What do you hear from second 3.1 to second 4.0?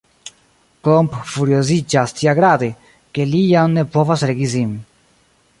ke li jam ne